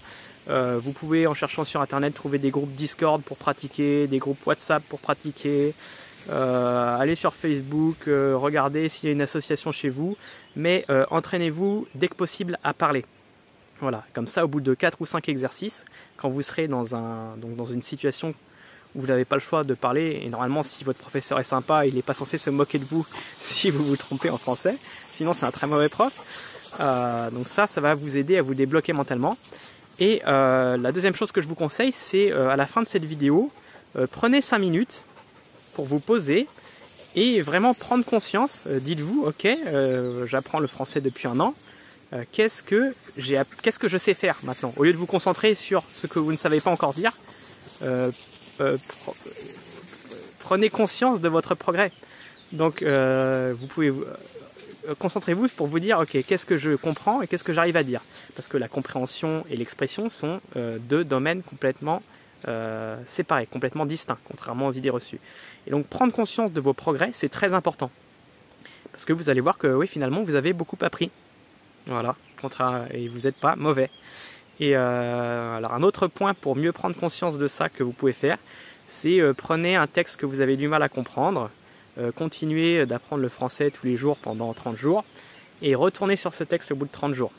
Euh, 0.50 0.80
vous 0.82 0.92
pouvez 0.92 1.26
en 1.26 1.34
cherchant 1.34 1.64
sur 1.64 1.82
internet 1.82 2.14
trouver 2.14 2.38
des 2.38 2.52
groupes 2.52 2.74
Discord 2.76 3.22
pour 3.24 3.38
pratiquer, 3.38 4.08
des 4.08 4.20
groupes 4.20 4.46
WhatsApp 4.46 4.84
pour 4.84 5.00
pratiquer, 5.00 5.74
euh, 6.30 6.98
aller 6.98 7.16
sur 7.16 7.34
Facebook, 7.34 8.06
regarder 8.08 8.90
s'il 8.90 9.08
y 9.08 9.10
a 9.10 9.14
une 9.14 9.22
association 9.22 9.72
chez 9.72 9.90
vous, 9.90 10.16
mais 10.56 10.86
entraînez-vous 11.10 11.88
dès 11.96 12.08
que 12.08 12.16
possible 12.16 12.60
à 12.64 12.74
parler. 12.74 13.06
Voilà, 13.82 14.04
comme 14.14 14.28
ça 14.28 14.46
au 14.46 14.48
bout 14.48 14.62
de 14.62 14.74
4 14.74 15.02
ou 15.02 15.06
5 15.06 15.28
exercices, 15.30 15.84
quand 16.16 16.30
vous 16.30 16.42
serez 16.42 16.68
dans, 16.68 16.96
un, 16.96 17.36
donc 17.38 17.56
dans 17.56 17.66
une 17.66 17.82
situation 17.82 18.34
vous 18.96 19.08
n'avez 19.08 19.26
pas 19.26 19.36
le 19.36 19.42
choix 19.42 19.64
de 19.64 19.74
parler. 19.74 20.22
Et 20.24 20.30
normalement, 20.30 20.64
si 20.64 20.84
votre 20.84 21.00
professeur 21.00 21.40
est 21.40 21.44
sympa, 21.46 21.86
il 21.86 21.96
n'est 21.96 22.02
pas 22.02 22.14
censé 22.14 22.38
se 22.38 22.50
moquer 22.50 22.80
de 22.80 22.86
vous 22.86 23.06
si 23.40 23.70
vous 23.70 23.84
vous 23.84 23.98
trompez 23.98 24.30
en 24.30 24.38
français. 24.38 24.78
Sinon, 25.10 25.34
c'est 25.34 25.46
un 25.46 25.52
très 25.52 25.68
mauvais 25.68 25.90
prof. 25.90 26.14
Euh, 26.80 27.30
donc 27.30 27.50
ça, 27.50 27.68
ça 27.68 27.82
va 27.82 27.94
vous 27.94 28.18
aider 28.18 28.38
à 28.38 28.42
vous 28.42 28.54
débloquer 28.54 28.94
mentalement. 28.94 29.38
Et 30.00 30.22
euh, 30.26 30.78
la 30.78 30.92
deuxième 30.92 31.14
chose 31.14 31.32
que 31.32 31.42
je 31.42 31.48
vous 31.48 31.56
conseille, 31.56 31.92
c'est 31.92 32.32
euh, 32.32 32.50
à 32.50 32.56
la 32.56 32.66
fin 32.66 32.82
de 32.82 32.88
cette 32.88 33.06
vidéo, 33.06 33.52
prenez 34.12 34.42
5 34.42 34.58
minutes 34.58 35.04
pour 35.76 35.86
vous 35.86 36.00
poser 36.00 36.48
et 37.16 37.42
vraiment 37.42 37.76
prendre 37.76 38.04
conscience. 38.04 38.66
Dites-vous, 38.68 39.24
ok, 39.28 39.48
j'apprends 40.26 40.60
le 40.60 40.66
français 40.66 41.00
depuis 41.00 41.28
un 41.28 41.40
an. 41.40 41.54
qu'est-ce 42.32 42.64
que 42.64 42.96
j'ai, 43.18 43.40
qu'est-ce 43.62 43.78
que 43.78 43.88
je 43.88 44.00
sais 44.00 44.16
faire 44.16 44.40
maintenant? 44.42 44.74
Au 44.78 44.84
lieu 44.84 44.94
de 44.94 44.98
vous 44.98 45.06
concentrer 45.06 45.54
sur 45.54 45.84
ce 45.94 46.08
que 46.08 46.18
vous 46.18 46.32
ne 46.32 46.38
savez 46.38 46.60
pas 46.60 46.72
encore 46.72 46.96
dire, 46.96 47.12
euh, 48.62 48.78
prenez 50.40 50.70
conscience 50.70 51.22
de 51.22 51.30
votre 51.30 51.56
progrès. 51.56 51.92
Donc, 52.52 52.82
euh, 52.82 53.54
vous 53.58 53.68
pouvez 53.68 53.90
euh, 53.90 54.96
concentrez-vous 55.00 55.48
pour 55.50 55.68
vous 55.68 55.80
dire, 55.80 56.00
ok, 56.00 56.18
qu'est-ce 56.28 56.46
que 56.46 56.58
je 56.58 56.76
comprends 56.76 57.22
et 57.22 57.28
qu'est-ce 57.28 57.44
que 57.44 57.54
j'arrive 57.54 57.78
à 57.78 57.84
dire? 57.84 58.02
Parce 58.36 58.48
que 58.48 58.58
la 58.58 58.68
compréhension 58.68 59.46
et 59.50 59.56
l'expression 59.56 60.10
sont 60.10 60.42
deux 60.56 61.04
domaines 61.04 61.42
complètement 61.42 62.02
séparés, 63.08 63.46
complètement 63.46 63.86
distincts, 63.86 64.18
contrairement 64.26 64.68
aux 64.68 64.74
idées 64.74 64.90
reçues. 64.90 65.20
Et 65.66 65.72
donc, 65.72 65.88
prendre 65.88 66.12
conscience 66.12 66.52
de 66.52 66.60
vos 66.60 66.74
progrès, 66.74 67.12
c'est 67.14 67.30
très 67.30 67.54
important. 67.54 67.90
Parce 68.92 69.06
que 69.06 69.14
vous 69.14 69.30
allez 69.30 69.40
voir 69.40 69.58
que, 69.58 69.68
oui, 69.68 69.88
finalement, 69.88 70.22
vous 70.22 70.36
avez 70.36 70.52
beaucoup 70.52 70.78
appris. 70.82 71.10
Voilà, 71.88 72.16
et 72.92 73.08
vous 73.08 73.22
n'êtes 73.22 73.36
pas 73.36 73.56
mauvais. 73.56 73.90
Et 74.60 74.76
euh, 74.76 75.58
alors 75.58 75.74
un 75.74 75.84
autre 75.84 76.08
point 76.08 76.34
pour 76.34 76.56
mieux 76.56 76.72
prendre 76.72 76.96
conscience 76.96 77.38
de 77.38 77.48
ça 77.48 77.70
que 77.70 77.84
vous 77.84 77.92
pouvez 77.92 78.14
faire, 78.14 78.38
c'est 78.88 79.20
euh, 79.20 79.34
prenez 79.34 79.76
un 79.76 79.88
texte 79.88 80.18
que 80.18 80.26
vous 80.26 80.42
avez 80.42 80.56
du 80.58 80.68
mal 80.68 80.84
à 80.84 80.90
comprendre, 80.90 81.50
euh, 81.98 82.12
continuez 82.12 82.86
d'apprendre 82.86 83.22
le 83.22 83.30
français 83.30 83.72
tous 83.72 83.86
les 83.86 83.98
jours 83.98 84.18
pendant 84.18 84.54
30 84.54 84.78
jours 84.78 85.04
et 85.62 85.76
retournez 85.76 86.16
sur 86.16 86.34
ce 86.34 86.44
texte 86.44 86.72
au 86.72 86.76
bout 86.76 86.86
de 86.86 86.92
30 86.92 87.14
jours. 87.14 87.32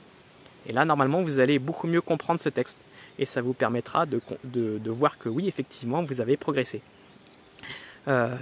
Et 0.66 0.72
là, 0.72 0.84
normalement, 0.84 1.20
vous 1.20 1.40
allez 1.40 1.58
beaucoup 1.58 1.86
mieux 1.86 2.00
comprendre 2.00 2.40
ce 2.40 2.48
texte 2.48 2.78
et 3.18 3.26
ça 3.26 3.42
vous 3.42 3.52
permettra 3.52 4.06
de, 4.06 4.20
de, 4.44 4.90
voir 4.90 5.18
que 5.18 5.28
oui, 5.28 5.46
effectivement, 5.46 6.02
vous 6.02 6.20
avez 6.20 6.36
progressé. 6.36 6.80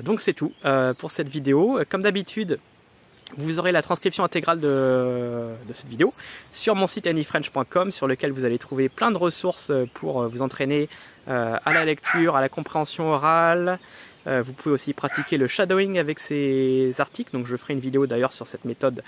donc 0.03 0.21
c'est 0.21 0.33
tout 0.33 0.53
pour 0.99 1.11
cette 1.11 1.29
vidéo. 1.29 1.81
Comme 1.91 2.03
d'habitude, 2.03 2.59
vous 3.37 3.59
aurez 3.59 3.73
la 3.73 3.83
transcription 3.83 4.25
intégrale 4.25 4.61
de, 4.61 5.49
cette 5.73 5.89
vidéo 5.89 6.13
sur 6.53 6.75
mon 6.75 6.87
site 6.87 7.07
anyfrench.com 7.07 7.91
sur 7.91 8.07
lequel 8.07 8.33
vous 8.33 8.45
allez 8.45 8.59
trouver 8.59 8.89
plein 8.89 9.11
de 9.11 9.19
ressources 9.19 9.73
pour 9.95 10.27
vous 10.29 10.43
entraîner 10.43 10.89
euh, 11.29 11.57
à 11.65 11.73
la 11.73 11.85
lecture, 11.85 12.35
à 12.35 12.41
la 12.41 12.49
compréhension 12.49 13.13
orale. 13.13 13.79
Euh, 14.27 14.43
vous 14.43 14.53
pouvez 14.53 14.73
aussi 14.73 14.93
pratiquer 14.93 15.37
le 15.37 15.47
shadowing 15.47 15.99
avec 15.99 16.19
ces 16.19 16.93
articles. 16.99 17.31
Donc 17.33 17.47
je 17.47 17.57
ferai 17.57 17.75
une 17.75 17.81
vidéo 17.81 18.07
d'ailleurs 18.07 18.33
sur 18.33 18.49
cette 18.49 18.65
méthode 18.65 19.05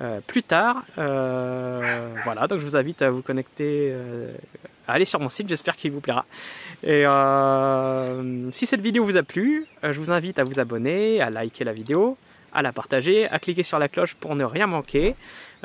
euh, 0.00 0.20
plus 0.24 0.44
tard. 0.44 0.84
voilà, 0.96 2.46
donc 2.48 2.60
je 2.60 2.64
vous 2.64 2.76
invite 2.76 3.02
à 3.02 3.10
vous 3.10 3.22
connecter, 3.22 3.92
à 4.86 4.92
aller 4.92 5.04
sur 5.04 5.18
mon 5.18 5.28
site, 5.28 5.48
j'espère 5.48 5.76
qu'il 5.76 5.90
vous 5.90 6.00
plaira. 6.00 6.24
Et 6.84 7.04
si 8.52 8.66
cette 8.66 8.80
vidéo 8.80 9.04
vous 9.04 9.16
a 9.16 9.24
plu, 9.24 9.66
je 9.82 9.98
vous 9.98 10.12
invite 10.12 10.38
à 10.38 10.44
vous 10.44 10.60
abonner, 10.60 11.20
à 11.20 11.30
liker 11.30 11.64
la 11.64 11.72
vidéo, 11.72 12.16
à 12.52 12.62
la 12.62 12.72
partager, 12.72 13.28
à 13.28 13.38
cliquer 13.38 13.62
sur 13.62 13.78
la 13.78 13.88
cloche 13.88 14.14
pour 14.14 14.36
ne 14.36 14.44
rien 14.44 14.66
manquer. 14.66 15.14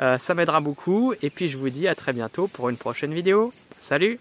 Euh, 0.00 0.18
ça 0.18 0.34
m'aidera 0.34 0.60
beaucoup. 0.60 1.14
Et 1.22 1.30
puis 1.30 1.48
je 1.48 1.56
vous 1.56 1.70
dis 1.70 1.88
à 1.88 1.94
très 1.94 2.12
bientôt 2.12 2.48
pour 2.48 2.68
une 2.68 2.76
prochaine 2.76 3.14
vidéo. 3.14 3.52
Salut 3.80 4.18